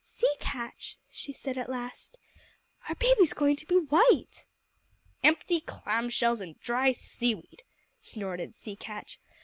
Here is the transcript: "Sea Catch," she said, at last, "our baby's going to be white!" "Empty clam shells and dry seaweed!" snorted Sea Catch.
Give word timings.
"Sea 0.03 0.33
Catch," 0.39 0.97
she 1.11 1.31
said, 1.31 1.59
at 1.59 1.69
last, 1.69 2.17
"our 2.89 2.95
baby's 2.95 3.33
going 3.33 3.55
to 3.57 3.67
be 3.67 3.75
white!" 3.77 4.47
"Empty 5.23 5.59
clam 5.61 6.09
shells 6.09 6.41
and 6.41 6.59
dry 6.59 6.91
seaweed!" 6.91 7.61
snorted 7.99 8.55
Sea 8.55 8.75
Catch. 8.75 9.19